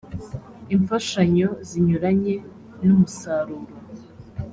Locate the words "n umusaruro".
2.85-3.67